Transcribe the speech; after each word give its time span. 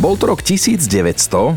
Bol 0.00 0.16
to 0.16 0.32
rok 0.32 0.40
1900, 0.40 0.88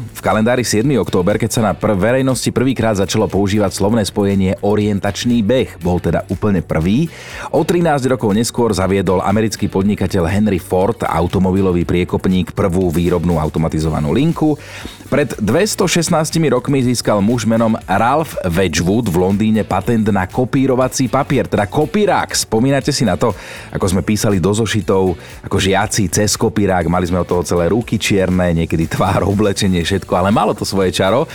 v 0.03 0.19
kalendári 0.19 0.67
7. 0.67 0.83
október, 0.99 1.39
keď 1.39 1.47
sa 1.47 1.61
na 1.63 1.71
pr- 1.71 1.95
verejnosti 1.95 2.51
prvýkrát 2.51 2.91
začalo 2.91 3.31
používať 3.31 3.71
slovné 3.71 4.03
spojenie 4.03 4.59
orientačný 4.59 5.39
beh. 5.39 5.79
Bol 5.79 6.03
teda 6.03 6.27
úplne 6.27 6.59
prvý. 6.59 7.07
O 7.55 7.63
13 7.63 8.03
rokov 8.11 8.35
neskôr 8.35 8.75
zaviedol 8.75 9.23
americký 9.23 9.71
podnikateľ 9.71 10.27
Henry 10.27 10.59
Ford 10.59 10.99
automobilový 11.07 11.87
priekopník 11.87 12.51
prvú 12.51 12.91
výrobnú 12.91 13.39
automatizovanú 13.39 14.11
linku. 14.11 14.59
Pred 15.07 15.39
216 15.39 16.11
rokmi 16.51 16.83
získal 16.83 17.23
muž 17.23 17.47
menom 17.47 17.79
Ralph 17.87 18.35
Wedgwood 18.43 19.07
v 19.07 19.23
Londýne 19.23 19.63
patent 19.63 20.03
na 20.11 20.27
kopírovací 20.27 21.07
papier, 21.07 21.47
teda 21.47 21.63
kopírák. 21.63 22.35
Spomínate 22.35 22.91
si 22.91 23.07
na 23.07 23.15
to, 23.15 23.31
ako 23.71 23.85
sme 23.87 24.01
písali 24.03 24.43
do 24.43 24.51
zošitov, 24.51 25.15
ako 25.47 25.57
žiaci 25.63 26.11
cez 26.11 26.35
kopírák, 26.35 26.91
mali 26.91 27.07
sme 27.07 27.23
od 27.23 27.29
toho 27.29 27.45
celé 27.45 27.71
ruky 27.71 27.95
čierne, 27.95 28.32
niekedy 28.33 28.89
tvár, 28.89 29.21
oblečenie, 29.29 29.85
všetko, 29.85 30.13
ale 30.17 30.33
malo 30.33 30.57
to 30.57 30.65
svoje 30.65 30.89
čaro. 30.89 31.29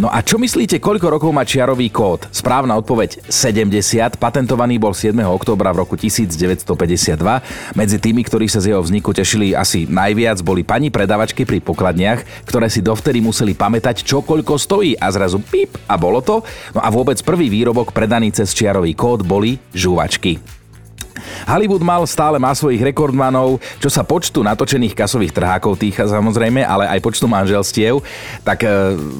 No 0.00 0.08
a 0.08 0.24
čo 0.24 0.40
myslíte, 0.40 0.80
koľko 0.80 1.12
rokov 1.12 1.28
má 1.28 1.44
čiarový 1.44 1.92
kód? 1.92 2.24
Správna 2.32 2.72
odpoveď 2.80 3.20
70, 3.28 4.16
patentovaný 4.16 4.80
bol 4.80 4.96
7. 4.96 5.12
októbra 5.12 5.76
v 5.76 5.84
roku 5.84 5.92
1952. 5.92 7.20
Medzi 7.76 8.00
tými, 8.00 8.24
ktorí 8.24 8.48
sa 8.48 8.64
z 8.64 8.72
jeho 8.72 8.80
vzniku 8.80 9.12
tešili 9.12 9.52
asi 9.52 9.84
najviac, 9.84 10.40
boli 10.40 10.64
pani 10.64 10.88
predavačky 10.88 11.44
pri 11.44 11.60
pokladniach, 11.60 12.48
ktoré 12.48 12.72
si 12.72 12.80
dovtedy 12.80 13.20
museli 13.20 13.52
pamätať, 13.52 14.00
čo 14.00 14.24
koľko 14.24 14.56
stojí 14.56 14.96
a 14.96 15.12
zrazu 15.12 15.36
pip 15.36 15.76
a 15.84 16.00
bolo 16.00 16.24
to. 16.24 16.40
No 16.72 16.80
a 16.80 16.88
vôbec 16.88 17.20
prvý 17.20 17.52
výrobok 17.52 17.92
predaný 17.92 18.32
cez 18.32 18.56
čiarový 18.56 18.96
kód 18.96 19.20
boli 19.20 19.60
žúvačky. 19.76 20.59
Hollywood 21.46 21.82
mal 21.82 22.02
stále 22.06 22.38
má 22.38 22.52
svojich 22.54 22.80
rekordmanov, 22.80 23.58
čo 23.78 23.88
sa 23.90 24.06
počtu 24.06 24.42
natočených 24.44 24.94
kasových 24.96 25.34
trhákov 25.34 25.78
týka 25.78 26.06
samozrejme, 26.06 26.62
ale 26.64 26.88
aj 26.88 27.00
počtu 27.04 27.26
manželstiev. 27.26 28.02
Tak 28.44 28.58
e, 28.62 28.68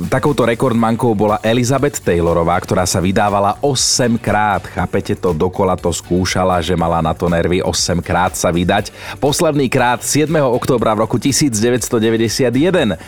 takouto 0.08 0.46
rekordmankou 0.46 1.12
bola 1.14 1.42
Elizabeth 1.44 2.00
Taylorová, 2.00 2.56
ktorá 2.62 2.84
sa 2.86 3.02
vydávala 3.02 3.58
8 3.62 4.20
krát. 4.20 4.64
Chápete 4.66 5.18
to, 5.18 5.34
dokola 5.34 5.74
to 5.74 5.90
skúšala, 5.90 6.62
že 6.62 6.78
mala 6.78 7.02
na 7.04 7.12
to 7.16 7.26
nervy 7.26 7.60
8 7.62 8.00
krát 8.04 8.34
sa 8.36 8.50
vydať. 8.54 8.92
Posledný 9.18 9.66
krát 9.66 10.02
7. 10.02 10.30
októbra 10.40 10.94
v 10.96 11.04
roku 11.06 11.16
1991. 11.18 13.00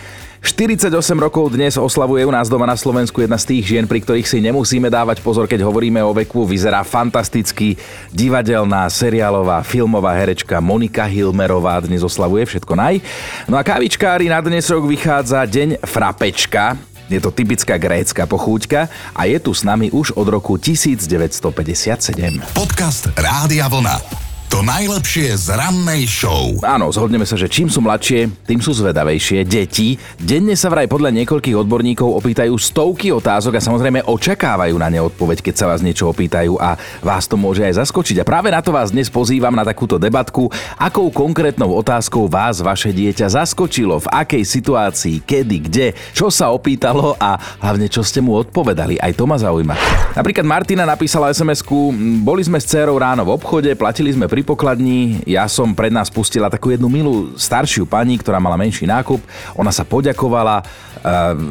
48 0.42 0.90
rokov 1.22 1.54
dnes 1.54 1.78
oslavuje 1.78 2.26
u 2.26 2.32
nás 2.34 2.50
doma 2.50 2.66
na 2.66 2.74
Slovensku 2.74 3.22
jedna 3.22 3.38
z 3.38 3.46
tých 3.46 3.62
žien, 3.62 3.86
pri 3.86 4.02
ktorých 4.02 4.26
si 4.26 4.42
nemusíme 4.42 4.90
dávať 4.90 5.22
pozor, 5.22 5.46
keď 5.46 5.62
hovoríme 5.62 6.02
o 6.02 6.10
veku. 6.10 6.42
Vyzerá 6.42 6.82
fantasticky. 6.82 7.78
Divadelná, 8.10 8.90
seriálová, 8.90 9.62
filmová 9.62 10.10
herečka 10.18 10.58
Monika 10.58 11.06
Hilmerová 11.06 11.78
dnes 11.86 12.02
oslavuje 12.02 12.42
všetko 12.42 12.74
naj. 12.74 12.98
No 13.46 13.54
a 13.54 13.62
kávičkári 13.62 14.26
na 14.26 14.42
dnes 14.42 14.66
rok 14.66 14.82
vychádza 14.82 15.46
Deň 15.46 15.78
Frapečka. 15.86 16.74
Je 17.06 17.22
to 17.22 17.30
typická 17.30 17.78
grécka 17.78 18.26
pochúťka 18.26 18.90
a 19.14 19.22
je 19.30 19.38
tu 19.38 19.54
s 19.54 19.62
nami 19.62 19.94
už 19.94 20.18
od 20.18 20.26
roku 20.26 20.58
1957. 20.58 22.42
Podcast 22.50 23.14
Rádia 23.14 23.70
Vlna. 23.70 24.21
To 24.52 24.60
najlepšie 24.60 25.32
z 25.32 25.56
rannej 25.56 26.04
show. 26.04 26.60
Áno, 26.60 26.92
zhodneme 26.92 27.24
sa, 27.24 27.40
že 27.40 27.48
čím 27.48 27.72
sú 27.72 27.80
mladšie, 27.80 28.28
tým 28.44 28.60
sú 28.60 28.76
zvedavejšie. 28.76 29.48
Deti 29.48 29.96
denne 30.20 30.52
sa 30.60 30.68
vraj 30.68 30.92
podľa 30.92 31.08
niekoľkých 31.08 31.56
odborníkov 31.56 32.20
opýtajú 32.20 32.52
stovky 32.60 33.16
otázok 33.16 33.56
a 33.56 33.64
samozrejme 33.64 34.04
očakávajú 34.04 34.76
na 34.76 34.92
ne 34.92 35.00
odpoveď, 35.08 35.40
keď 35.40 35.54
sa 35.56 35.72
vás 35.72 35.80
niečo 35.80 36.04
opýtajú 36.04 36.60
a 36.60 36.76
vás 37.00 37.24
to 37.24 37.40
môže 37.40 37.64
aj 37.64 37.80
zaskočiť. 37.80 38.20
A 38.20 38.28
práve 38.28 38.52
na 38.52 38.60
to 38.60 38.76
vás 38.76 38.92
dnes 38.92 39.08
pozývam 39.08 39.56
na 39.56 39.64
takúto 39.64 39.96
debatku, 39.96 40.52
akou 40.76 41.08
konkrétnou 41.08 41.72
otázkou 41.72 42.28
vás 42.28 42.60
vaše 42.60 42.92
dieťa 42.92 43.32
zaskočilo, 43.32 44.04
v 44.04 44.10
akej 44.12 44.44
situácii, 44.44 45.24
kedy, 45.24 45.56
kde, 45.64 45.86
čo 46.12 46.28
sa 46.28 46.52
opýtalo 46.52 47.16
a 47.16 47.40
hlavne 47.56 47.88
čo 47.88 48.04
ste 48.04 48.20
mu 48.20 48.36
odpovedali. 48.36 49.00
Aj 49.00 49.16
to 49.16 49.24
ma 49.24 49.40
zaujíma. 49.40 49.72
Napríklad 50.12 50.44
Martina 50.44 50.84
napísala 50.84 51.32
SMS-ku, 51.32 51.88
boli 52.20 52.44
sme 52.44 52.60
s 52.60 52.68
dcerou 52.68 53.00
ráno 53.00 53.24
v 53.24 53.32
obchode, 53.32 53.72
platili 53.80 54.12
sme 54.12 54.28
pri 54.28 54.41
pri 54.42 54.58
pokladni. 54.58 55.22
Ja 55.22 55.46
som 55.46 55.70
pred 55.70 55.94
nás 55.94 56.10
pustila 56.10 56.50
takú 56.50 56.74
jednu 56.74 56.90
milú 56.90 57.38
staršiu 57.38 57.86
pani, 57.86 58.18
ktorá 58.18 58.42
mala 58.42 58.58
menší 58.58 58.90
nákup. 58.90 59.22
Ona 59.54 59.70
sa 59.70 59.86
poďakovala, 59.86 60.66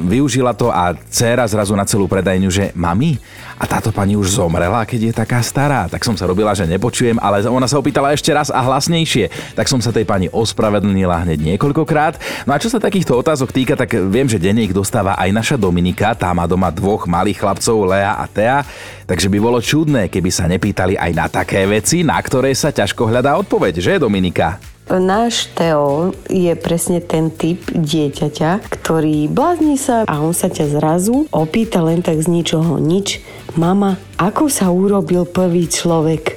využila 0.07 0.56
to 0.56 0.72
a 0.72 0.95
dcéra 0.95 1.44
zrazu 1.47 1.75
na 1.75 1.84
celú 1.84 2.07
predajňu, 2.07 2.50
že 2.50 2.72
mami, 2.73 3.19
a 3.62 3.69
táto 3.69 3.94
pani 3.94 4.17
už 4.17 4.41
zomrela, 4.41 4.81
keď 4.89 5.00
je 5.06 5.13
taká 5.13 5.38
stará. 5.45 5.85
Tak 5.85 6.01
som 6.01 6.17
sa 6.17 6.25
robila, 6.25 6.50
že 6.57 6.66
nepočujem, 6.66 7.22
ale 7.22 7.45
ona 7.45 7.69
sa 7.69 7.78
opýtala 7.78 8.09
ešte 8.09 8.34
raz 8.34 8.50
a 8.50 8.57
hlasnejšie. 8.57 9.53
Tak 9.53 9.69
som 9.69 9.78
sa 9.78 9.94
tej 9.94 10.01
pani 10.01 10.34
ospravedlnila 10.34 11.22
hneď 11.22 11.53
niekoľkokrát. 11.53 12.17
No 12.50 12.57
a 12.57 12.62
čo 12.62 12.73
sa 12.73 12.81
takýchto 12.81 13.13
otázok 13.13 13.53
týka, 13.53 13.78
tak 13.78 13.94
viem, 14.09 14.25
že 14.25 14.41
denne 14.41 14.66
ich 14.66 14.73
dostáva 14.73 15.13
aj 15.13 15.29
naša 15.29 15.56
Dominika. 15.62 16.18
Tá 16.18 16.33
má 16.33 16.50
doma 16.50 16.73
dvoch 16.73 17.06
malých 17.06 17.38
chlapcov, 17.38 17.85
Lea 17.85 18.18
a 18.18 18.25
Tea. 18.25 18.66
Takže 19.06 19.29
by 19.29 19.38
bolo 19.38 19.62
čudné, 19.62 20.09
keby 20.09 20.33
sa 20.33 20.50
nepýtali 20.50 20.97
aj 20.97 21.12
na 21.13 21.29
také 21.29 21.62
veci, 21.69 22.01
na 22.01 22.18
ktoré 22.18 22.57
sa 22.57 22.73
ťažko 22.73 23.13
hľadá 23.13 23.38
odpoveď, 23.38 23.78
že 23.78 24.01
Dominika? 24.01 24.71
Náš 24.91 25.47
Teo 25.56 26.12
je 26.28 26.52
presne 26.59 27.00
ten 27.00 27.31
typ 27.31 27.63
dieťaťa, 27.72 28.68
ktorý 28.68 29.31
blázni 29.31 29.79
sa 29.79 30.03
a 30.03 30.19
on 30.19 30.35
sa 30.35 30.52
ťa 30.52 30.68
zrazu 30.68 31.31
opýta 31.31 31.79
len 31.79 32.03
tak 32.03 32.19
z 32.19 32.28
ničoho 32.28 32.75
nič. 32.75 33.24
Mama, 33.56 33.96
ako 34.19 34.51
sa 34.51 34.68
urobil 34.68 35.24
prvý 35.24 35.72
človek? 35.72 36.35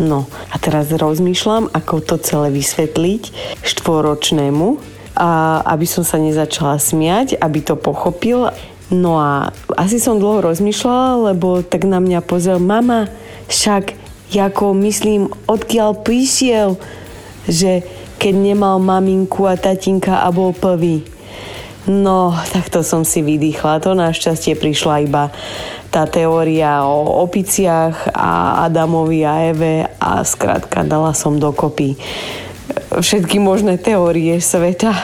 No 0.00 0.24
a 0.48 0.56
teraz 0.56 0.88
rozmýšľam, 0.88 1.68
ako 1.76 2.00
to 2.00 2.16
celé 2.24 2.48
vysvetliť 2.56 3.22
štvoročnému, 3.60 4.94
a 5.14 5.62
aby 5.76 5.86
som 5.86 6.02
sa 6.02 6.18
nezačala 6.18 6.82
smiať, 6.82 7.38
aby 7.38 7.62
to 7.62 7.78
pochopil. 7.78 8.50
No 8.90 9.20
a 9.20 9.54
asi 9.78 10.02
som 10.02 10.18
dlho 10.18 10.42
rozmýšľala, 10.42 11.36
lebo 11.36 11.62
tak 11.62 11.86
na 11.86 12.02
mňa 12.02 12.20
pozrel, 12.26 12.58
mama, 12.58 13.06
však, 13.46 13.94
ako 14.34 14.74
myslím, 14.82 15.30
odkiaľ 15.46 16.02
prišiel, 16.02 16.80
že 17.48 17.84
keď 18.16 18.34
nemal 18.34 18.80
maminku 18.80 19.44
a 19.44 19.58
tatinka 19.58 20.24
a 20.24 20.28
bol 20.32 20.56
prvý. 20.56 21.04
No, 21.84 22.32
takto 22.48 22.80
som 22.80 23.04
si 23.04 23.20
vydýchla. 23.20 23.84
To 23.84 23.92
našťastie 23.92 24.56
prišla 24.56 25.04
iba 25.04 25.28
tá 25.92 26.08
teória 26.08 26.80
o 26.88 27.22
opiciach 27.22 28.08
a 28.16 28.64
Adamovi 28.64 29.20
a 29.22 29.52
Eve 29.52 29.84
a 30.00 30.24
skrátka 30.24 30.80
dala 30.80 31.12
som 31.12 31.36
dokopy 31.36 31.94
všetky 33.00 33.42
možné 33.42 33.80
teórie 33.80 34.38
sveta. 34.38 34.94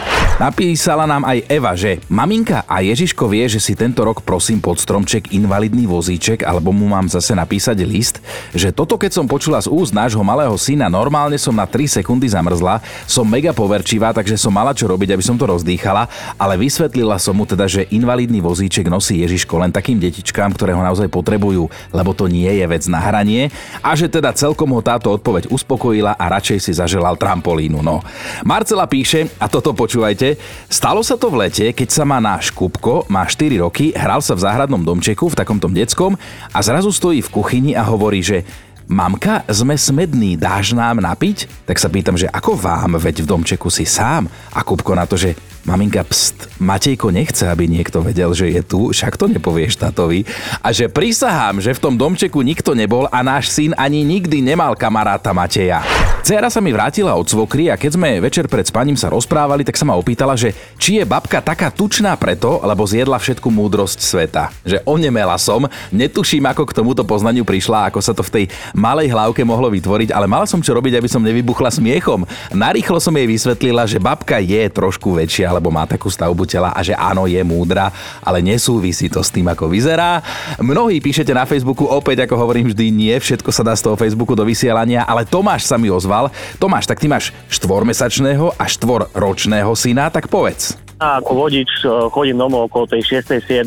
Napísala 0.41 1.05
nám 1.05 1.29
aj 1.29 1.45
Eva, 1.53 1.77
že 1.77 2.01
maminka 2.09 2.65
a 2.65 2.81
Ježiško 2.81 3.29
vie, 3.29 3.45
že 3.45 3.61
si 3.61 3.77
tento 3.77 4.01
rok 4.01 4.25
prosím 4.25 4.57
pod 4.57 4.81
stromček 4.81 5.37
invalidný 5.37 5.85
vozíček, 5.85 6.49
alebo 6.49 6.73
mu 6.73 6.89
mám 6.89 7.13
zase 7.13 7.37
napísať 7.37 7.85
list, 7.85 8.25
že 8.57 8.73
toto 8.73 8.97
keď 8.97 9.21
som 9.21 9.29
počula 9.29 9.61
z 9.61 9.69
úst 9.69 9.93
nášho 9.93 10.25
malého 10.25 10.57
syna, 10.57 10.89
normálne 10.89 11.37
som 11.37 11.53
na 11.53 11.69
3 11.69 12.01
sekundy 12.01 12.25
zamrzla, 12.25 12.81
som 13.05 13.29
mega 13.29 13.53
poverčivá, 13.53 14.17
takže 14.17 14.41
som 14.41 14.49
mala 14.49 14.73
čo 14.73 14.89
robiť, 14.89 15.13
aby 15.13 15.21
som 15.21 15.37
to 15.37 15.45
rozdýchala, 15.45 16.09
ale 16.41 16.57
vysvetlila 16.57 17.21
som 17.21 17.37
mu 17.37 17.45
teda, 17.45 17.69
že 17.69 17.91
invalidný 17.93 18.41
vozíček 18.41 18.89
nosí 18.89 19.21
Ježiško 19.21 19.61
len 19.61 19.75
takým 19.75 20.01
detičkám, 20.01 20.57
ktoré 20.57 20.73
ho 20.73 20.81
naozaj 20.81 21.13
potrebujú, 21.13 21.69
lebo 21.93 22.17
to 22.17 22.33
nie 22.33 22.49
je 22.49 22.65
vec 22.65 22.89
na 22.89 23.03
hranie 23.03 23.53
a 23.85 23.93
že 23.93 24.09
teda 24.09 24.33
celkom 24.33 24.73
ho 24.73 24.81
táto 24.81 25.13
odpoveď 25.13 25.53
uspokojila 25.53 26.17
a 26.17 26.25
radšej 26.33 26.59
si 26.65 26.73
zaželal 26.73 27.21
trampolínu. 27.21 27.80
No. 27.81 28.05
Marcela 28.45 28.85
píše, 28.85 29.33
a 29.41 29.49
toto 29.49 29.73
počúvajte, 29.73 30.37
stalo 30.69 31.01
sa 31.01 31.17
to 31.17 31.33
v 31.33 31.49
lete, 31.49 31.67
keď 31.73 31.89
sa 31.89 32.05
má 32.05 32.21
náš 32.21 32.53
Kupko, 32.53 33.09
má 33.09 33.25
4 33.25 33.61
roky, 33.61 33.93
hral 33.97 34.21
sa 34.21 34.37
v 34.37 34.45
záhradnom 34.45 34.81
domčeku, 34.81 35.33
v 35.33 35.39
takomto 35.39 35.69
detskom 35.73 36.17
a 36.53 36.59
zrazu 36.61 36.93
stojí 36.93 37.25
v 37.25 37.33
kuchyni 37.33 37.73
a 37.73 37.83
hovorí, 37.85 38.21
že 38.21 38.45
Mamka, 38.91 39.47
sme 39.47 39.79
smední, 39.79 40.35
dáš 40.35 40.75
nám 40.75 40.99
napiť? 40.99 41.47
Tak 41.63 41.79
sa 41.79 41.87
pýtam, 41.87 42.19
že 42.19 42.27
ako 42.27 42.59
vám, 42.59 42.99
veď 42.99 43.23
v 43.23 43.31
domčeku 43.31 43.71
si 43.71 43.87
sám. 43.87 44.27
A 44.51 44.67
Kupko 44.67 44.99
na 44.99 45.07
to, 45.07 45.15
že 45.15 45.39
maminka, 45.65 46.05
pst, 46.05 46.61
Matejko 46.61 47.09
nechce, 47.09 47.49
aby 47.49 47.65
niekto 47.65 48.05
vedel, 48.05 48.37
že 48.37 48.53
je 48.53 48.61
tu, 48.61 48.93
však 48.93 49.17
to 49.17 49.29
nepovieš 49.33 49.81
tatovi. 49.81 50.29
A 50.61 50.73
že 50.77 50.93
prisahám, 50.93 51.61
že 51.61 51.73
v 51.73 51.83
tom 51.83 51.95
domčeku 51.97 52.45
nikto 52.45 52.77
nebol 52.77 53.09
a 53.09 53.25
náš 53.25 53.49
syn 53.49 53.73
ani 53.81 54.05
nikdy 54.05 54.45
nemal 54.45 54.77
kamaráta 54.77 55.33
Mateja. 55.33 55.81
Cera 56.21 56.53
sa 56.53 56.61
mi 56.61 56.69
vrátila 56.69 57.17
od 57.17 57.25
svokry 57.25 57.73
a 57.73 57.81
keď 57.81 57.97
sme 57.97 58.21
večer 58.21 58.45
pred 58.45 58.69
spaním 58.69 58.95
sa 58.95 59.09
rozprávali, 59.09 59.65
tak 59.65 59.81
sa 59.81 59.89
ma 59.89 59.97
opýtala, 59.97 60.37
že 60.37 60.53
či 60.77 61.01
je 61.01 61.05
babka 61.09 61.41
taká 61.41 61.73
tučná 61.73 62.13
preto, 62.21 62.61
lebo 62.61 62.85
zjedla 62.85 63.17
všetku 63.17 63.49
múdrosť 63.49 63.99
sveta. 64.05 64.53
Že 64.61 64.85
onemela 64.85 65.41
som, 65.41 65.65
netuším, 65.89 66.45
ako 66.45 66.69
k 66.69 66.77
tomuto 66.77 67.09
poznaniu 67.09 67.43
prišla, 67.43 67.89
ako 67.89 68.05
sa 68.05 68.13
to 68.13 68.21
v 68.21 68.33
tej 68.37 68.45
malej 68.77 69.09
hlavke 69.09 69.41
mohlo 69.49 69.73
vytvoriť, 69.73 70.13
ale 70.13 70.29
mala 70.29 70.45
som 70.45 70.61
čo 70.61 70.77
robiť, 70.77 71.01
aby 71.01 71.09
som 71.09 71.25
nevybuchla 71.25 71.73
smiechom. 71.73 72.29
Narýchlo 72.53 73.01
som 73.01 73.17
jej 73.17 73.25
vysvetlila, 73.25 73.89
že 73.89 73.97
babka 73.97 74.39
je 74.45 74.69
trošku 74.69 75.17
väčšia, 75.17 75.50
alebo 75.51 75.75
má 75.75 75.83
takú 75.91 76.07
stavbu 76.07 76.47
tela 76.47 76.71
a 76.71 76.81
že 76.87 76.95
áno, 76.95 77.27
je 77.27 77.43
múdra, 77.43 77.91
ale 78.23 78.39
nesúvisí 78.39 79.11
to 79.11 79.19
s 79.19 79.35
tým, 79.35 79.51
ako 79.51 79.67
vyzerá. 79.67 80.23
Mnohí 80.63 81.03
píšete 81.03 81.35
na 81.35 81.43
Facebooku, 81.43 81.91
opäť 81.91 82.31
ako 82.31 82.39
hovorím 82.39 82.71
vždy, 82.71 82.95
nie 82.95 83.15
všetko 83.19 83.51
sa 83.51 83.67
dá 83.67 83.75
z 83.75 83.91
toho 83.91 83.99
Facebooku 83.99 84.39
do 84.39 84.47
vysielania, 84.47 85.03
ale 85.03 85.27
Tomáš 85.27 85.67
sa 85.67 85.75
mi 85.75 85.91
ozval. 85.91 86.31
Tomáš, 86.63 86.87
tak 86.87 87.03
ty 87.03 87.11
máš 87.11 87.35
štvormesačného 87.51 88.55
a 88.55 88.65
štvorročného 88.71 89.73
syna, 89.75 90.07
tak 90.15 90.31
povedz. 90.31 90.90
A 91.01 91.17
ako 91.17 91.49
vodič 91.49 91.81
e, 91.81 91.89
chodím 92.13 92.37
domov 92.37 92.69
okolo 92.69 92.85
tej 92.85 93.25
6. 93.25 93.41
7. 93.41 93.65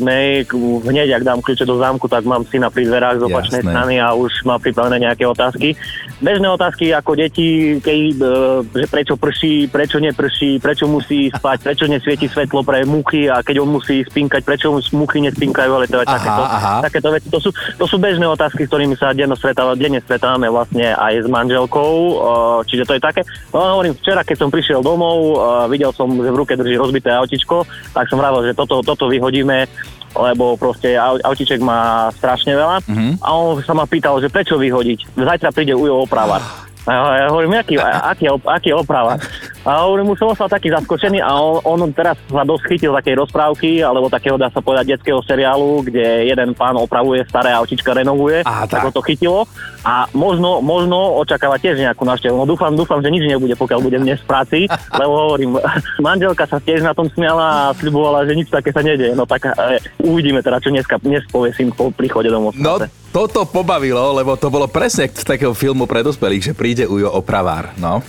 Hneď, 0.86 1.18
ak 1.18 1.26
dám 1.26 1.42
kľúče 1.42 1.66
do 1.66 1.82
zámku, 1.82 2.06
tak 2.06 2.22
mám 2.22 2.46
syna 2.46 2.70
pri 2.70 2.86
dverách 2.86 3.18
z 3.18 3.26
opačnej 3.26 3.62
Jasné. 3.66 3.72
strany 3.74 3.94
a 3.98 4.14
už 4.14 4.46
má 4.46 4.54
pripravené 4.62 5.02
nejaké 5.02 5.26
otázky. 5.26 5.74
Bežné 6.22 6.46
otázky 6.46 6.94
ako 6.94 7.18
deti, 7.18 7.82
keď, 7.82 7.98
e, 7.98 8.30
že 8.70 8.86
prečo 8.86 9.18
prší, 9.18 9.66
prečo 9.66 9.98
neprší, 9.98 10.62
prečo 10.62 10.86
musí 10.86 11.26
spať, 11.34 11.58
prečo 11.66 11.90
nesvieti 11.90 12.30
svetlo 12.30 12.62
pre 12.62 12.86
muchy 12.86 13.26
a 13.26 13.42
keď 13.42 13.66
on 13.66 13.82
musí 13.82 14.06
spinkať, 14.06 14.46
prečo 14.46 14.70
muchy 14.94 15.18
nespinkajú, 15.26 15.74
ale 15.74 15.90
to 15.90 16.06
je 16.06 16.06
aha, 16.06 16.14
takéto, 16.14 16.42
aha. 16.46 16.74
takéto 16.86 17.08
veci. 17.18 17.26
To 17.34 17.42
sú, 17.42 17.50
to 17.50 17.84
sú 17.90 17.98
bežné 17.98 18.30
otázky, 18.30 18.62
s 18.62 18.70
ktorými 18.70 18.94
sa 18.94 19.10
denne 19.10 19.34
stretávame, 19.34 19.74
denne 19.74 19.98
stretávame 19.98 20.46
vlastne 20.46 20.94
aj 20.94 21.26
s 21.26 21.28
manželkou, 21.28 21.90
e, 21.98 22.14
čiže 22.70 22.86
to 22.86 22.94
je 22.94 23.02
také. 23.02 23.26
No 23.50 23.74
hovorím, 23.74 23.98
včera, 23.98 24.22
keď 24.22 24.36
som 24.38 24.54
prišiel 24.54 24.86
domov, 24.86 25.34
videl 25.66 25.90
som, 25.90 26.06
že 26.14 26.30
v 26.30 26.38
ruke 26.38 26.54
drží 26.54 26.78
rozbité 26.78 27.23
autičko, 27.24 27.64
tak 27.96 28.06
som 28.12 28.20
vravel, 28.20 28.44
že 28.44 28.56
toto, 28.56 28.84
toto 28.84 29.08
vyhodíme, 29.08 29.66
lebo 30.14 30.54
proste 30.54 30.94
autiček 31.00 31.58
má 31.58 32.12
strašne 32.14 32.54
veľa. 32.54 32.86
Mm-hmm. 32.86 33.12
A 33.18 33.28
on 33.34 33.58
sa 33.64 33.74
ma 33.74 33.88
pýtal, 33.88 34.22
že 34.22 34.30
prečo 34.30 34.54
vyhodiť. 34.54 35.18
Zajtra 35.18 35.50
príde 35.50 35.74
ujo 35.74 36.06
opravár. 36.06 36.44
A 36.84 36.90
ja, 36.92 37.00
ja 37.24 37.26
hovorím, 37.32 37.56
aký, 37.56 37.80
aký, 37.80 38.28
aký 38.28 38.70
oprava? 38.76 39.16
A 39.64 39.88
hovorím, 39.88 40.12
už 40.12 40.20
som 40.20 40.28
ostal 40.28 40.52
taký 40.52 40.68
zaskočený 40.68 41.24
a 41.24 41.40
on, 41.40 41.80
on 41.80 41.88
teraz 41.88 42.20
sa 42.28 42.44
dosť 42.44 42.64
chytil 42.68 42.92
takej 42.92 43.16
rozprávky, 43.16 43.80
alebo 43.80 44.12
takého, 44.12 44.36
dá 44.36 44.52
sa 44.52 44.60
povedať, 44.60 44.92
detského 44.92 45.24
seriálu, 45.24 45.80
kde 45.88 46.28
jeden 46.28 46.52
pán 46.52 46.76
opravuje 46.76 47.24
staré 47.24 47.48
autička, 47.56 47.96
renovuje, 47.96 48.44
Aha, 48.44 48.68
tak. 48.68 48.84
tak 48.84 48.88
ho 48.88 48.90
to 48.92 49.00
chytilo. 49.00 49.48
A 49.80 50.04
možno, 50.12 50.60
možno 50.60 51.16
očakáva 51.16 51.56
tiež 51.56 51.80
nejakú 51.80 52.04
návštevu. 52.04 52.36
No 52.36 52.44
dúfam, 52.44 52.76
dúfam, 52.76 53.00
že 53.00 53.08
nič 53.08 53.24
nebude, 53.24 53.56
pokiaľ 53.56 53.80
budem 53.80 54.04
dnes 54.04 54.20
v 54.20 54.28
práci, 54.28 54.58
lebo 55.00 55.32
hovorím, 55.32 55.56
manželka 56.04 56.44
sa 56.44 56.60
tiež 56.60 56.84
na 56.84 56.92
tom 56.92 57.08
smiala 57.08 57.72
a 57.72 57.74
sľubovala, 57.80 58.28
že 58.28 58.36
nič 58.36 58.52
také 58.52 58.68
sa 58.68 58.84
nedieje. 58.84 59.16
No 59.16 59.24
tak 59.24 59.48
e, 59.48 59.80
uvidíme 60.04 60.44
teda, 60.44 60.60
čo 60.60 60.68
dneska, 60.68 61.00
dnes 61.00 61.24
povie 61.32 61.56
syn 61.56 61.72
po 61.72 61.88
príchode 61.88 62.28
domov. 62.28 62.52
No, 62.52 62.76
toto 63.14 63.46
pobavilo, 63.46 64.18
lebo 64.18 64.34
to 64.34 64.50
bolo 64.50 64.66
presne 64.66 65.06
z 65.06 65.22
takého 65.22 65.54
filmu 65.54 65.86
pre 65.86 66.02
dospelých, 66.02 66.50
že 66.50 66.52
príde 66.58 66.82
Ujo 66.82 67.06
opravár, 67.14 67.70
no. 67.78 68.02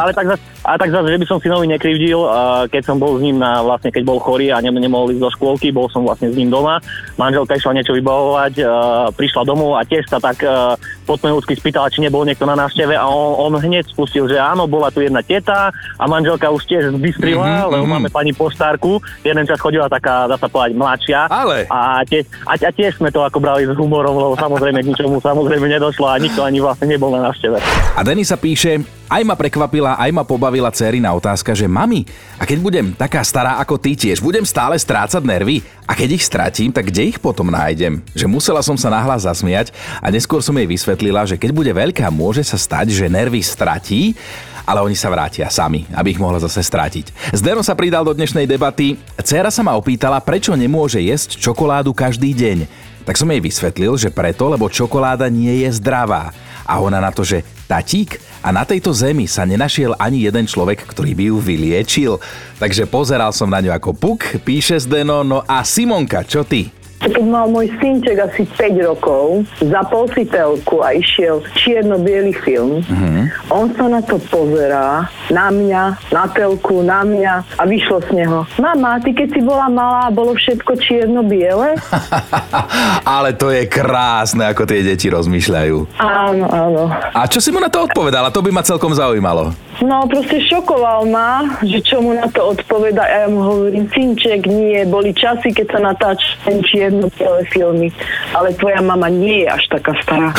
ale 0.00 0.16
tak 0.16 0.32
zase, 0.32 0.40
a 0.64 0.80
tak 0.80 0.88
zase, 0.88 1.12
že 1.12 1.20
by 1.20 1.26
som 1.28 1.36
synovi 1.36 1.68
nekrivdil, 1.68 2.24
keď 2.72 2.82
som 2.88 2.96
bol 2.96 3.20
s 3.20 3.22
ním 3.22 3.36
na, 3.36 3.60
vlastne 3.60 3.92
keď 3.92 4.02
bol 4.08 4.16
chorý 4.16 4.48
a 4.48 4.64
nemohol 4.64 5.12
ísť 5.12 5.20
do 5.20 5.30
škôlky, 5.36 5.68
bol 5.76 5.92
som 5.92 6.08
vlastne 6.08 6.32
s 6.32 6.38
ním 6.40 6.48
doma. 6.48 6.80
Manželka 7.20 7.60
išla 7.60 7.76
niečo 7.76 7.92
vybavovať, 7.92 8.64
prišla 9.12 9.42
domov 9.44 9.76
a 9.76 9.84
tiež 9.84 10.08
sa 10.08 10.16
tak 10.16 10.40
podmenúcky 11.04 11.58
spýtala, 11.58 11.90
či 11.90 12.00
nebol 12.02 12.22
niekto 12.22 12.46
na 12.46 12.54
návšteve 12.54 12.94
a 12.94 13.04
on, 13.06 13.52
on 13.52 13.52
hneď 13.58 13.90
spustil, 13.90 14.30
že 14.30 14.38
áno, 14.38 14.70
bola 14.70 14.88
tu 14.94 15.02
jedna 15.02 15.20
teta 15.20 15.70
a 15.72 16.04
manželka 16.06 16.48
už 16.48 16.62
tiež 16.66 16.94
zbystrila, 16.94 17.42
mm-hmm, 17.42 17.70
lebo 17.74 17.84
mm-hmm. 17.84 18.02
máme 18.06 18.08
pani 18.10 18.32
poštárku, 18.32 19.02
jeden 19.26 19.44
čas 19.44 19.58
chodila 19.58 19.90
taká, 19.90 20.30
dá 20.30 20.38
sa 20.38 20.46
povedať, 20.46 20.78
mladšia. 20.78 21.20
Ale. 21.28 21.66
A, 21.68 22.06
tiež, 22.06 22.26
a, 22.46 22.54
a 22.54 22.70
tiež 22.70 22.96
sme 22.98 23.10
to 23.10 23.22
ako 23.26 23.42
brali 23.42 23.66
s 23.66 23.74
humorom, 23.74 24.14
lebo 24.14 24.34
samozrejme 24.38 24.80
k 24.82 24.90
ničomu 24.94 25.18
samozrejme 25.18 25.66
nedošlo 25.68 26.06
a 26.08 26.16
nikto 26.18 26.42
ani 26.46 26.58
vlastne 26.62 26.86
nebol 26.90 27.10
na 27.10 27.30
návšteve. 27.30 27.58
A 27.98 28.00
Denisa 28.06 28.38
píše, 28.38 29.01
aj 29.12 29.22
ma 29.28 29.36
prekvapila, 29.36 30.00
aj 30.00 30.08
ma 30.08 30.24
pobavila 30.24 30.72
dcerina 30.72 31.12
otázka, 31.12 31.52
že 31.52 31.68
mami, 31.68 32.08
a 32.40 32.48
keď 32.48 32.58
budem 32.64 32.86
taká 32.96 33.20
stará 33.20 33.60
ako 33.60 33.76
ty 33.76 33.92
tiež, 33.92 34.24
budem 34.24 34.48
stále 34.48 34.72
strácať 34.80 35.20
nervy? 35.20 35.60
A 35.84 35.92
keď 35.92 36.16
ich 36.16 36.24
stratím, 36.24 36.72
tak 36.72 36.88
kde 36.88 37.12
ich 37.12 37.18
potom 37.20 37.52
nájdem? 37.52 38.00
Že 38.16 38.26
musela 38.32 38.64
som 38.64 38.80
sa 38.80 38.88
nahlas 38.88 39.28
zasmiať 39.28 39.76
a 40.00 40.08
neskôr 40.08 40.40
som 40.40 40.56
jej 40.56 40.64
vysvetlila, 40.64 41.28
že 41.28 41.36
keď 41.36 41.50
bude 41.52 41.72
veľká, 41.76 42.08
môže 42.08 42.40
sa 42.40 42.56
stať, 42.56 42.88
že 42.88 43.12
nervy 43.12 43.44
stratí, 43.44 44.16
ale 44.64 44.80
oni 44.80 44.96
sa 44.96 45.12
vrátia 45.12 45.50
sami, 45.52 45.84
aby 45.92 46.16
ich 46.16 46.22
mohla 46.22 46.40
zase 46.40 46.64
stratiť. 46.64 47.34
Zdeno 47.36 47.60
sa 47.60 47.76
pridal 47.76 48.06
do 48.06 48.14
dnešnej 48.14 48.48
debaty. 48.48 48.96
Cera 49.20 49.52
sa 49.52 49.60
ma 49.60 49.76
opýtala, 49.76 50.22
prečo 50.22 50.54
nemôže 50.56 51.02
jesť 51.02 51.36
čokoládu 51.36 51.92
každý 51.92 52.32
deň. 52.32 52.58
Tak 53.02 53.18
som 53.18 53.26
jej 53.26 53.42
vysvetlil, 53.42 53.98
že 53.98 54.14
preto, 54.14 54.46
lebo 54.46 54.70
čokoláda 54.70 55.26
nie 55.26 55.66
je 55.66 55.70
zdravá. 55.82 56.30
A 56.62 56.78
ona 56.78 57.02
na 57.02 57.10
to, 57.10 57.26
že 57.26 57.42
tatík, 57.66 58.22
a 58.42 58.50
na 58.50 58.66
tejto 58.66 58.90
zemi 58.90 59.30
sa 59.30 59.46
nenašiel 59.46 59.94
ani 60.02 60.26
jeden 60.26 60.50
človek, 60.50 60.82
ktorý 60.82 61.14
by 61.14 61.24
ju 61.30 61.36
vyliečil. 61.38 62.12
Takže 62.58 62.90
pozeral 62.90 63.30
som 63.30 63.46
na 63.46 63.62
ňu 63.62 63.70
ako 63.70 63.94
puk, 63.94 64.42
píše 64.42 64.82
Zdeno, 64.82 65.22
no 65.22 65.46
a 65.46 65.62
Simonka, 65.62 66.26
čo 66.26 66.42
ty? 66.42 66.81
Keď 67.02 67.18
mal 67.26 67.50
môj 67.50 67.66
synček 67.82 68.14
asi 68.22 68.46
5 68.46 68.78
rokov, 68.86 69.42
zapol 69.58 70.06
si 70.14 70.22
telku 70.22 70.78
a 70.86 70.94
išiel 70.94 71.42
čierno-biely 71.58 72.30
film. 72.46 72.78
Mm-hmm. 72.86 73.50
On 73.50 73.66
sa 73.74 73.90
na 73.90 73.98
to 73.98 74.22
pozerá, 74.30 75.10
na 75.26 75.50
mňa, 75.50 75.82
na 76.14 76.24
telku, 76.30 76.86
na 76.86 77.02
mňa 77.02 77.58
a 77.58 77.62
vyšlo 77.66 77.98
z 78.06 78.22
neho. 78.22 78.46
Mama, 78.62 79.02
ty 79.02 79.10
keď 79.10 79.34
si 79.34 79.40
bola 79.42 79.66
malá, 79.66 80.14
bolo 80.14 80.38
všetko 80.38 80.78
čierno-biele? 80.78 81.74
Ale 83.18 83.34
to 83.34 83.50
je 83.50 83.66
krásne, 83.66 84.46
ako 84.46 84.62
tie 84.62 84.86
deti 84.86 85.10
rozmýšľajú. 85.10 85.98
Áno, 85.98 86.46
áno. 86.46 86.82
A 87.12 87.26
čo 87.26 87.42
si 87.42 87.50
mu 87.50 87.58
na 87.58 87.66
to 87.66 87.82
odpovedala? 87.82 88.30
To 88.30 88.46
by 88.46 88.54
ma 88.54 88.62
celkom 88.62 88.94
zaujímalo. 88.94 89.50
No, 89.82 90.06
proste 90.06 90.38
šokoval 90.46 91.10
ma, 91.10 91.58
že 91.58 91.82
čo 91.82 91.98
mu 91.98 92.14
na 92.14 92.30
to 92.30 92.54
odpoveda. 92.54 93.02
Ja 93.02 93.26
mu 93.26 93.42
hovorím, 93.42 93.90
synček, 93.90 94.46
nie, 94.46 94.86
boli 94.86 95.10
časy, 95.10 95.50
keď 95.50 95.66
sa 95.74 95.78
natáčali 95.82 96.62
čierno 96.62 97.10
filmy, 97.50 97.90
ale 98.30 98.54
tvoja 98.54 98.78
mama 98.78 99.10
nie 99.10 99.42
je 99.42 99.48
až 99.50 99.66
taká 99.74 99.98
stará. 100.06 100.30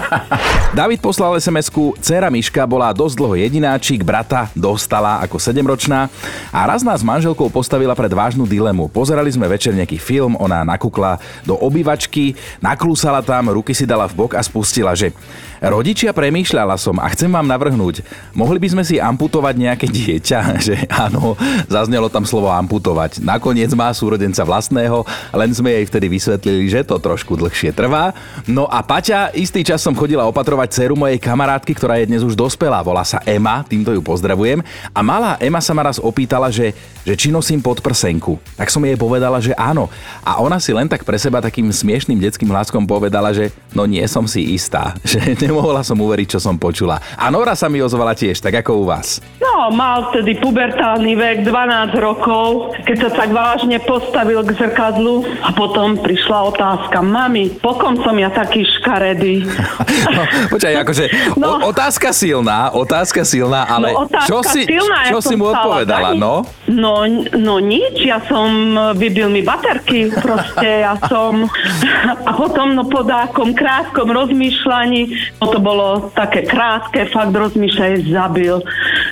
David 0.76 1.00
poslal 1.00 1.40
SMS-ku, 1.40 1.96
dcera 1.96 2.28
Miška 2.28 2.68
bola 2.68 2.92
dosť 2.92 3.16
dlho 3.16 3.34
jedináčik, 3.40 4.04
brata 4.04 4.52
dostala 4.52 5.24
ako 5.24 5.40
7-ročná 5.40 6.12
a 6.52 6.60
raz 6.68 6.84
nás 6.84 7.00
s 7.00 7.08
manželkou 7.08 7.48
postavila 7.48 7.96
pred 7.96 8.12
vážnu 8.12 8.44
dilemu. 8.44 8.92
Pozerali 8.92 9.32
sme 9.32 9.48
večer 9.48 9.72
nejaký 9.72 9.96
film, 9.96 10.36
ona 10.36 10.68
nakukla 10.68 11.16
do 11.48 11.56
obývačky, 11.56 12.36
naklúsala 12.60 13.24
tam, 13.24 13.56
ruky 13.56 13.72
si 13.72 13.88
dala 13.88 14.04
v 14.04 14.20
bok 14.20 14.36
a 14.36 14.44
spustila, 14.44 14.92
že 14.92 15.16
rodičia 15.64 16.12
premýšľala 16.12 16.76
som 16.76 17.00
a 17.00 17.08
chcem 17.16 17.32
vám 17.32 17.48
navrhnúť, 17.48 18.04
mohli 18.36 18.60
by 18.60 18.65
by 18.66 18.74
sme 18.74 18.82
si 18.82 18.98
amputovať 18.98 19.54
nejaké 19.54 19.86
dieťa, 19.96 20.40
že 20.58 20.74
áno, 20.90 21.38
zaznelo 21.70 22.10
tam 22.10 22.26
slovo 22.26 22.50
amputovať. 22.50 23.22
Nakoniec 23.22 23.70
má 23.78 23.94
súrodenca 23.94 24.42
vlastného, 24.42 25.06
len 25.30 25.54
sme 25.54 25.70
jej 25.70 25.86
vtedy 25.86 26.10
vysvetlili, 26.10 26.66
že 26.66 26.82
to 26.82 26.98
trošku 26.98 27.38
dlhšie 27.38 27.70
trvá. 27.70 28.10
No 28.50 28.66
a 28.66 28.82
Paťa, 28.82 29.30
istý 29.38 29.62
čas 29.62 29.86
som 29.86 29.94
chodila 29.94 30.26
opatrovať 30.26 30.74
dceru 30.74 30.98
mojej 30.98 31.22
kamarátky, 31.22 31.78
ktorá 31.78 32.02
je 32.02 32.10
dnes 32.10 32.26
už 32.26 32.34
dospelá, 32.34 32.82
volá 32.82 33.06
sa 33.06 33.22
Ema, 33.22 33.62
týmto 33.62 33.94
ju 33.94 34.02
pozdravujem. 34.02 34.58
A 34.90 34.98
malá 35.06 35.38
Ema 35.38 35.62
sa 35.62 35.70
ma 35.70 35.86
raz 35.86 36.02
opýtala, 36.02 36.50
že, 36.50 36.74
že 37.06 37.14
či 37.14 37.30
nosím 37.30 37.62
podprsenku. 37.62 38.34
Tak 38.58 38.66
som 38.74 38.82
jej 38.82 38.98
povedala, 38.98 39.38
že 39.38 39.54
áno. 39.54 39.86
A 40.26 40.42
ona 40.42 40.58
si 40.58 40.74
len 40.74 40.90
tak 40.90 41.06
pre 41.06 41.14
seba 41.22 41.38
takým 41.38 41.70
smiešným 41.70 42.18
detským 42.18 42.50
hlaskom 42.50 42.82
povedala, 42.82 43.30
že 43.30 43.54
no 43.70 43.86
nie 43.86 44.02
som 44.10 44.26
si 44.26 44.56
istá, 44.58 44.98
že 45.06 45.22
nemohla 45.38 45.86
som 45.86 45.94
uveriť, 45.94 46.34
čo 46.34 46.40
som 46.42 46.58
počula. 46.58 46.98
A 47.14 47.30
Nora 47.30 47.54
sa 47.54 47.70
mi 47.70 47.78
ozvala 47.78 48.16
tiež, 48.16 48.40
tak 48.40 48.55
ako 48.60 48.72
u 48.80 48.84
vás? 48.88 49.20
No, 49.36 49.68
mal 49.68 50.08
vtedy 50.08 50.40
pubertálny 50.40 51.12
vek, 51.12 51.36
12 51.44 51.92
rokov, 52.00 52.72
keď 52.88 52.96
sa 53.04 53.10
tak 53.12 53.30
vážne 53.36 53.76
postavil 53.84 54.40
k 54.42 54.56
zrkadlu 54.56 55.28
a 55.44 55.52
potom 55.52 56.00
prišla 56.00 56.56
otázka, 56.56 57.04
mami, 57.04 57.52
pokom 57.60 58.00
som 58.00 58.16
ja 58.16 58.32
taký 58.32 58.64
škaredý? 58.64 59.44
no, 60.16 60.22
počkaj, 60.48 60.74
akože 60.80 61.04
no. 61.36 61.60
o, 61.60 61.70
otázka 61.72 62.16
silná, 62.16 62.72
otázka 62.72 63.28
silná, 63.28 63.68
ale 63.68 63.92
no, 63.92 64.08
otázka 64.08 64.28
čo 64.28 64.38
si, 64.44 64.60
silná, 64.64 65.12
čo 65.12 65.20
ja 65.20 65.24
si 65.24 65.34
mu 65.36 65.52
odpovedala, 65.52 66.16
no? 66.16 66.44
No, 66.68 67.04
no 67.36 67.54
nič, 67.60 68.08
ja 68.08 68.20
som, 68.24 68.76
vybil 68.96 69.28
mi 69.28 69.44
baterky, 69.44 70.12
proste 70.12 70.84
ja 70.84 70.96
som 71.06 71.44
a 72.28 72.30
potom 72.36 72.72
no 72.72 72.88
po 72.88 73.04
dákom 73.04 73.52
krátkom 73.56 74.12
rozmýšľaní, 74.12 75.32
to 75.44 75.58
bolo 75.60 76.08
také 76.12 76.44
krátke, 76.44 77.08
fakt 77.08 77.32
rozmýšľaj, 77.32 77.92
zabil 78.10 78.35
hovoril, 78.36 78.60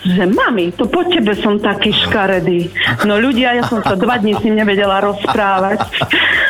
že 0.05 0.25
mami, 0.29 0.77
to 0.77 0.85
po 0.85 1.01
tebe 1.09 1.33
som 1.41 1.57
taký 1.57 1.97
škaredý. 1.97 2.69
No 3.09 3.17
ľudia, 3.17 3.57
ja 3.57 3.65
som 3.65 3.81
sa 3.81 3.97
dva 3.97 4.21
dní 4.21 4.37
s 4.37 4.45
ním 4.45 4.61
nevedela 4.61 5.01
rozprávať. 5.01 5.81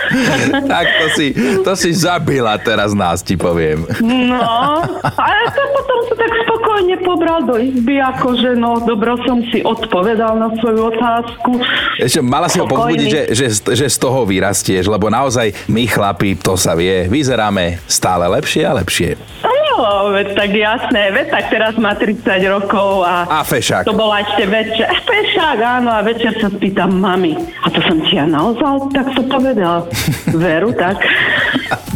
tak 0.74 0.86
to 0.98 1.06
si, 1.14 1.26
to 1.62 1.72
si 1.78 1.94
zabila 1.94 2.58
teraz 2.58 2.90
nás, 2.90 3.22
ti 3.22 3.38
poviem. 3.38 3.86
No, 4.02 4.82
ale 5.06 5.40
to 5.54 5.62
potom 5.70 5.98
sa 6.10 6.14
tak 6.18 6.32
spokojne 6.44 6.96
pobral 7.06 7.40
do 7.46 7.56
izby, 7.62 8.02
akože 8.02 8.58
no, 8.58 8.82
dobro 8.82 9.14
som 9.22 9.38
si 9.54 9.62
odpovedal 9.62 10.34
na 10.34 10.50
svoju 10.58 10.90
otázku. 10.90 11.62
Ešte 12.02 12.20
mala 12.26 12.50
si 12.50 12.58
ho 12.58 12.66
povzbudiť, 12.66 13.06
že, 13.06 13.22
že, 13.30 13.46
že 13.70 13.86
z 13.86 13.98
toho 14.02 14.26
vyrastieš, 14.26 14.90
lebo 14.90 15.06
naozaj 15.06 15.54
my 15.70 15.86
chlapi, 15.86 16.34
to 16.34 16.58
sa 16.58 16.74
vie, 16.74 17.06
vyzeráme 17.06 17.78
stále 17.86 18.26
lepšie 18.26 18.66
a 18.66 18.74
lepšie. 18.82 19.14
No, 19.46 19.53
veď 20.14 20.28
tak 20.38 20.50
jasné, 20.54 21.02
veď 21.10 21.26
tak 21.30 21.44
teraz 21.50 21.74
má 21.76 21.92
30 21.96 22.22
rokov 22.50 23.02
a... 23.02 23.26
A 23.26 23.38
fešák. 23.42 23.84
To 23.88 23.96
bola 23.96 24.22
ešte 24.22 24.46
večer. 24.46 24.86
Fešák, 25.04 25.58
áno, 25.60 25.90
a 25.90 26.00
večer 26.02 26.34
sa 26.38 26.48
spýtam 26.48 26.94
mami. 26.94 27.34
A 27.64 27.66
to 27.70 27.82
som 27.82 27.98
ti 28.06 28.16
ja 28.16 28.26
naozaj 28.28 28.94
tak 28.94 29.06
to 29.14 29.22
povedal. 29.26 29.88
Veru, 30.42 30.70
tak. 30.74 31.02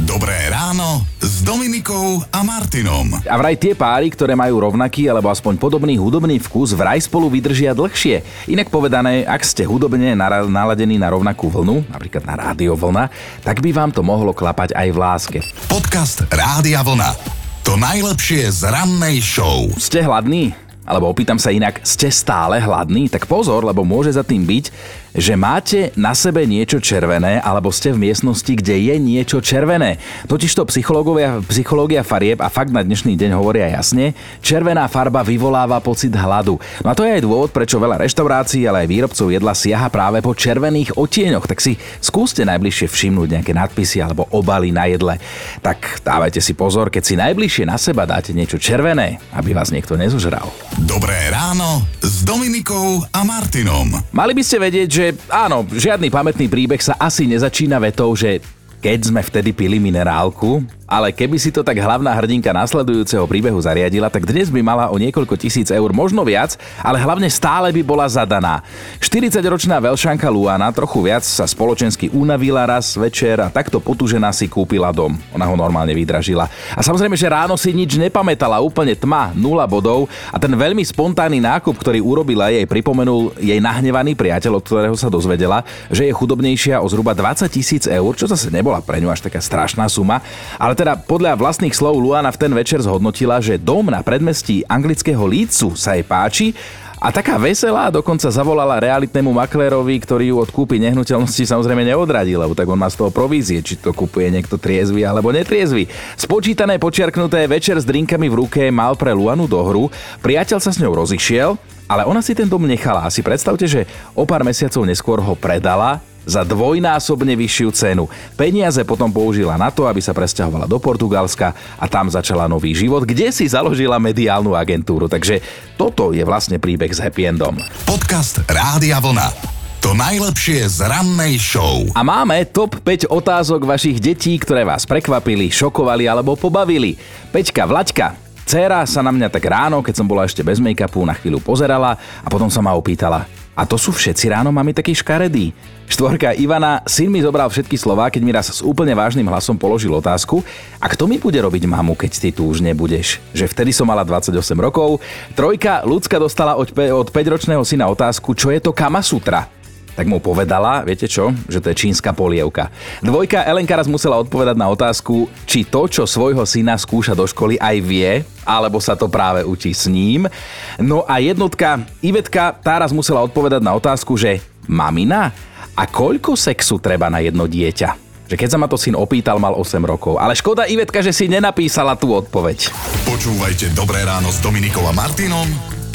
Dobré 0.09 0.49
ráno 0.51 1.05
s 1.21 1.45
Dominikou 1.45 2.25
a 2.33 2.41
Martinom. 2.43 3.21
A 3.29 3.35
vraj 3.37 3.55
tie 3.55 3.77
páry, 3.77 4.11
ktoré 4.11 4.35
majú 4.35 4.65
rovnaký 4.65 5.07
alebo 5.07 5.31
aspoň 5.31 5.61
podobný 5.61 5.95
hudobný 6.01 6.41
vkus, 6.41 6.75
vraj 6.75 6.99
spolu 7.05 7.29
vydržia 7.31 7.77
dlhšie. 7.77 8.49
Inak 8.51 8.73
povedané, 8.73 9.23
ak 9.29 9.45
ste 9.45 9.69
hudobne 9.69 10.17
naladení 10.49 10.97
na 10.97 11.13
rovnakú 11.13 11.53
vlnu, 11.53 11.87
napríklad 11.93 12.25
na 12.25 12.35
rádio 12.35 12.75
vlna, 12.75 13.13
tak 13.45 13.61
by 13.63 13.71
vám 13.71 13.91
to 13.93 14.03
mohlo 14.03 14.33
klapať 14.35 14.75
aj 14.75 14.89
v 14.91 14.99
láske. 14.99 15.39
Podcast 15.71 16.25
Rádia 16.33 16.83
Vlna. 16.83 17.38
To 17.69 17.77
najlepšie 17.77 18.49
z 18.49 18.65
rannej 18.65 19.21
show. 19.21 19.69
Ste 19.77 20.01
hladní? 20.01 20.57
Alebo 20.89 21.13
opýtam 21.13 21.37
sa 21.37 21.53
inak, 21.53 21.85
ste 21.85 22.09
stále 22.09 22.57
hladní? 22.65 23.13
Tak 23.13 23.29
pozor, 23.29 23.61
lebo 23.61 23.85
môže 23.85 24.17
za 24.17 24.25
tým 24.25 24.49
byť, 24.49 24.73
že 25.19 25.35
máte 25.35 25.91
na 25.99 26.15
sebe 26.15 26.47
niečo 26.47 26.79
červené 26.79 27.43
alebo 27.43 27.75
ste 27.75 27.91
v 27.91 28.09
miestnosti, 28.09 28.49
kde 28.49 28.77
je 28.89 28.95
niečo 28.97 29.43
červené. 29.43 29.99
Totižto 30.31 30.63
psychológia, 30.71 31.43
psychológia 31.51 32.07
farieb 32.07 32.39
a 32.39 32.49
fakt 32.49 32.71
na 32.71 32.87
dnešný 32.87 33.19
deň 33.19 33.31
hovoria 33.35 33.73
jasne, 33.73 34.15
červená 34.45 34.87
farba 34.87 35.27
vyvoláva 35.27 35.83
pocit 35.83 36.15
hladu. 36.15 36.61
No 36.87 36.89
a 36.93 36.97
to 36.97 37.03
je 37.03 37.19
aj 37.19 37.25
dôvod, 37.27 37.51
prečo 37.51 37.83
veľa 37.83 37.99
reštaurácií, 38.05 38.65
ale 38.65 38.87
aj 38.87 38.89
výrobcov 38.89 39.27
jedla 39.29 39.53
siaha 39.59 39.91
práve 39.91 40.23
po 40.23 40.33
červených 40.33 40.95
odtieňoch. 40.95 41.51
Tak 41.51 41.59
si 41.59 41.75
skúste 41.99 42.47
najbližšie 42.47 42.87
všimnúť 42.87 43.29
nejaké 43.41 43.53
nadpisy 43.53 43.99
alebo 43.99 44.31
obaly 44.31 44.71
na 44.71 44.87
jedle. 44.87 45.19
Tak 45.61 46.07
dávajte 46.07 46.39
si 46.39 46.55
pozor, 46.55 46.95
keď 46.95 47.03
si 47.03 47.15
najbližšie 47.19 47.65
na 47.67 47.75
seba 47.75 48.07
dáte 48.07 48.31
niečo 48.31 48.61
červené, 48.61 49.19
aby 49.35 49.51
vás 49.51 49.75
niekto 49.75 49.99
nezožral. 49.99 50.47
Dobré 50.87 51.35
ráno 51.35 51.83
s 51.99 52.23
Dominikou 52.23 53.03
a 53.11 53.27
Martinom. 53.27 53.99
Mali 54.15 54.31
by 54.31 54.43
ste 54.47 54.63
vedieť, 54.63 54.89
že 54.89 55.07
áno, 55.27 55.67
žiadny 55.67 56.07
pamätný 56.07 56.47
príbeh 56.47 56.79
sa 56.79 56.95
asi 56.95 57.27
nezačína 57.27 57.83
vetou, 57.83 58.15
že 58.15 58.39
keď 58.79 59.11
sme 59.11 59.19
vtedy 59.27 59.51
pili 59.51 59.83
minerálku, 59.83 60.63
ale 60.89 61.13
keby 61.13 61.37
si 61.37 61.53
to 61.53 61.61
tak 61.61 61.77
hlavná 61.77 62.09
hrdinka 62.17 62.49
nasledujúceho 62.49 63.29
príbehu 63.29 63.61
zariadila, 63.61 64.09
tak 64.09 64.25
dnes 64.25 64.49
by 64.49 64.65
mala 64.65 64.89
o 64.89 64.97
niekoľko 64.97 65.37
tisíc 65.37 65.69
eur, 65.69 65.93
možno 65.93 66.25
viac, 66.25 66.57
ale 66.81 66.97
hlavne 66.97 67.29
stále 67.29 67.69
by 67.77 67.83
bola 67.85 68.09
zadaná. 68.09 68.65
40-ročná 68.97 69.77
veľšanka 69.85 70.25
Luana 70.33 70.73
trochu 70.73 71.05
viac 71.05 71.29
sa 71.29 71.45
spoločensky 71.45 72.09
unavila 72.09 72.65
raz 72.65 72.97
večer 72.97 73.37
a 73.45 73.53
takto 73.53 73.85
potúžená 73.85 74.33
si 74.33 74.49
kúpila 74.49 74.89
dom. 74.89 75.13
Ona 75.37 75.45
ho 75.45 75.55
normálne 75.61 75.93
vydražila. 75.93 76.49
A 76.73 76.81
samozrejme, 76.81 77.21
že 77.21 77.29
ráno 77.29 77.61
si 77.61 77.77
nič 77.77 78.01
nepamätala, 78.01 78.65
úplne 78.65 78.97
tma, 78.97 79.37
nula 79.37 79.69
bodov 79.69 80.09
a 80.33 80.41
ten 80.41 80.57
veľmi 80.57 80.81
spontánny 80.81 81.45
nákup, 81.45 81.77
ktorý 81.77 82.01
urobila, 82.01 82.49
jej 82.49 82.65
pripomenul 82.65 83.37
jej 83.37 83.61
nahnevaný 83.61 84.17
priateľ, 84.17 84.57
od 84.57 84.65
ktorého 84.65 84.97
sa 84.97 85.13
dozvedela, 85.13 85.61
že 85.93 86.09
je 86.09 86.17
chudobnejšia 86.17 86.81
o 86.81 86.89
zhruba 86.89 87.13
20 87.13 87.45
tisíc 87.53 87.85
eur, 87.85 88.13
čo 88.17 88.25
zase 88.25 88.49
nebola 88.49 88.81
pre 88.81 89.05
ňu 89.05 89.13
až 89.13 89.21
taká 89.29 89.45
strašná 89.45 89.85
suma, 89.93 90.25
ale 90.57 90.78
teda 90.79 90.95
podľa 90.95 91.35
vlastných 91.35 91.75
slov 91.75 91.99
Luana 91.99 92.31
v 92.31 92.39
ten 92.39 92.55
večer 92.55 92.79
zhodnotila, 92.79 93.43
že 93.43 93.59
dom 93.59 93.91
na 93.91 93.99
predmestí 93.99 94.63
anglického 94.71 95.27
Lícu 95.27 95.75
sa 95.75 95.99
jej 95.99 96.07
páči 96.07 96.55
a 97.03 97.11
taká 97.11 97.35
veselá 97.35 97.91
dokonca 97.91 98.31
zavolala 98.31 98.79
realitnému 98.79 99.31
maklérovi, 99.31 99.99
ktorý 100.03 100.35
ju 100.35 100.37
od 100.39 100.51
kúpy 100.55 100.79
nehnuteľnosti 100.79 101.51
samozrejme 101.51 101.83
neodradil, 101.83 102.43
lebo 102.43 102.55
tak 102.55 102.71
on 102.71 102.79
má 102.79 102.87
z 102.87 102.99
toho 102.99 103.11
provízie, 103.11 103.59
či 103.59 103.75
to 103.79 103.91
kupuje 103.91 104.31
niekto 104.31 104.55
triezvy 104.55 105.03
alebo 105.03 105.35
netriezvy. 105.35 105.91
Spočítané 106.15 106.79
počiarknuté 106.79 107.47
večer 107.51 107.79
s 107.79 107.87
drinkami 107.87 108.31
v 108.31 108.39
ruke 108.39 108.63
mal 108.71 108.95
pre 108.95 109.11
Luanu 109.11 109.51
dohru, 109.51 109.91
priateľ 110.23 110.59
sa 110.63 110.71
s 110.71 110.79
ňou 110.79 110.95
rozišiel, 110.95 111.59
ale 111.91 112.07
ona 112.07 112.23
si 112.23 112.35
ten 112.39 112.47
dom 112.47 112.67
nechala. 112.67 113.07
A 113.07 113.15
si 113.15 113.23
predstavte, 113.23 113.67
že 113.67 113.87
o 114.15 114.27
pár 114.27 114.43
mesiacov 114.47 114.83
neskôr 114.83 115.19
ho 115.23 115.35
predala 115.39 116.03
za 116.29 116.45
dvojnásobne 116.45 117.33
vyššiu 117.33 117.69
cenu. 117.73 118.05
Peniaze 118.37 118.85
potom 118.85 119.09
použila 119.09 119.57
na 119.57 119.73
to, 119.73 119.89
aby 119.89 120.05
sa 120.05 120.13
presťahovala 120.13 120.69
do 120.69 120.77
Portugalska 120.77 121.57
a 121.81 121.89
tam 121.89 122.13
začala 122.13 122.45
nový 122.45 122.77
život, 122.77 123.09
kde 123.09 123.33
si 123.33 123.49
založila 123.49 123.97
mediálnu 123.97 124.53
agentúru. 124.53 125.09
Takže 125.09 125.41
toto 125.81 126.13
je 126.13 126.21
vlastne 126.21 126.61
príbeh 126.61 126.93
s 126.93 127.01
happy 127.01 127.33
endom. 127.33 127.57
Podcast 127.89 128.45
Rádia 128.45 129.01
Vlna. 129.01 129.57
To 129.81 129.95
najlepšie 129.95 130.69
z 130.69 130.91
rannej 130.91 131.39
show. 131.39 131.87
A 131.95 132.03
máme 132.03 132.45
top 132.51 132.83
5 132.83 133.09
otázok 133.09 133.63
vašich 133.63 134.03
detí, 134.03 134.35
ktoré 134.37 134.67
vás 134.67 134.85
prekvapili, 134.85 135.49
šokovali 135.55 136.05
alebo 136.11 136.35
pobavili. 136.35 136.99
Peťka, 137.31 137.63
Vlaďka, 137.63 138.29
Céra 138.49 138.81
sa 138.89 139.05
na 139.05 139.13
mňa 139.13 139.29
tak 139.29 139.45
ráno, 139.45 139.85
keď 139.85 139.95
som 140.01 140.09
bola 140.09 140.25
ešte 140.25 140.41
bez 140.41 140.57
make-upu, 140.57 141.05
na 141.05 141.13
chvíľu 141.13 141.37
pozerala 141.45 142.01
a 142.25 142.29
potom 142.33 142.49
sa 142.49 142.65
ma 142.65 142.73
opýtala, 142.73 143.29
a 143.59 143.67
to 143.67 143.75
sú 143.75 143.91
všetci 143.91 144.31
ráno 144.31 144.55
mami 144.55 144.71
takí 144.71 144.95
škaredí. 144.95 145.51
Štvorka 145.91 146.31
Ivana, 146.39 146.87
syn 146.87 147.11
mi 147.11 147.19
zobral 147.19 147.51
všetky 147.51 147.75
slova, 147.75 148.07
keď 148.07 148.23
mi 148.23 148.31
raz 148.31 148.55
s 148.55 148.63
úplne 148.63 148.95
vážnym 148.95 149.27
hlasom 149.27 149.59
položil 149.59 149.91
otázku, 149.91 150.47
a 150.79 150.87
kto 150.87 151.11
mi 151.11 151.19
bude 151.19 151.43
robiť 151.43 151.67
mamu, 151.67 151.99
keď 151.99 152.13
ty 152.23 152.29
tu 152.31 152.47
už 152.47 152.63
nebudeš? 152.63 153.19
Že 153.35 153.51
vtedy 153.51 153.71
som 153.75 153.91
mala 153.91 154.07
28 154.07 154.31
rokov. 154.63 155.03
Trojka, 155.35 155.83
Lucka 155.83 156.23
dostala 156.23 156.55
od, 156.55 156.71
od 156.71 157.09
5-ročného 157.11 157.67
syna 157.67 157.91
otázku, 157.91 158.31
čo 158.39 158.55
je 158.55 158.63
to 158.63 158.71
Kamasutra 158.71 159.58
tak 159.99 160.07
mu 160.07 160.23
povedala, 160.23 160.87
viete 160.87 161.11
čo, 161.11 161.35
že 161.51 161.59
to 161.59 161.75
je 161.75 161.81
čínska 161.83 162.15
polievka. 162.15 162.71
Dvojka 163.03 163.43
Elenka 163.43 163.75
raz 163.75 163.91
musela 163.91 164.15
odpovedať 164.23 164.55
na 164.55 164.71
otázku, 164.71 165.27
či 165.43 165.67
to, 165.67 165.91
čo 165.91 166.07
svojho 166.07 166.47
syna 166.47 166.79
skúša 166.79 167.19
do 167.19 167.27
školy, 167.27 167.59
aj 167.59 167.77
vie, 167.83 168.23
alebo 168.47 168.79
sa 168.79 168.95
to 168.95 169.11
práve 169.11 169.43
učí 169.43 169.75
s 169.75 169.91
ním. 169.91 170.31
No 170.79 171.03
a 171.03 171.19
jednotka 171.19 171.83
Ivetka 171.99 172.55
tá 172.63 172.79
raz 172.79 172.95
musela 172.95 173.27
odpovedať 173.27 173.59
na 173.59 173.75
otázku, 173.75 174.15
že 174.15 174.39
mamina, 174.71 175.35
a 175.75 175.83
koľko 175.91 176.39
sexu 176.39 176.79
treba 176.79 177.11
na 177.11 177.19
jedno 177.19 177.51
dieťa? 177.51 178.07
že 178.29 178.37
keď 178.37 178.49
sa 178.53 178.61
ma 178.61 178.69
to 178.69 178.77
syn 178.77 178.93
opýtal, 178.93 179.41
mal 179.41 179.57
8 179.57 179.81
rokov. 179.89 180.21
Ale 180.21 180.37
škoda 180.37 180.69
Ivetka, 180.69 181.01
že 181.01 181.17
si 181.17 181.33
nenapísala 181.33 181.97
tú 181.97 182.13
odpoveď. 182.13 182.69
Počúvajte 183.09 183.73
Dobré 183.73 184.05
ráno 184.05 184.29
s 184.29 184.45
Dominikom 184.45 184.85
a 184.85 184.93
Martinom 184.93 185.49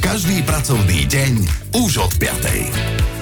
každý 0.04 0.44
pracovný 0.44 1.08
deň 1.08 1.34
už 1.80 2.04
od 2.04 2.12
5. 2.20 3.13